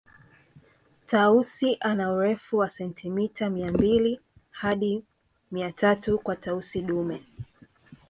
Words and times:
Tausi 1.05 1.77
ana 1.81 2.13
urefu 2.13 2.57
wa 2.57 2.69
sentimeta 2.69 3.49
mia 3.49 3.71
mbili 3.71 4.19
hadi 4.51 5.03
mia 5.51 5.71
tatu 5.71 6.19
kwa 6.19 6.35
Tausi 6.35 6.81
dume 6.81 7.25